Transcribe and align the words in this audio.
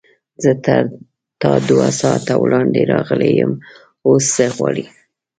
زه 0.43 0.51
تر 0.65 0.83
تا 1.41 1.51
دوه 1.69 1.87
ساعته 2.01 2.33
وړاندې 2.43 2.89
راغلی 2.93 3.31
یم، 3.39 3.51
اوس 4.07 4.23
څه 4.35 4.45
غواړې؟ 4.55 4.85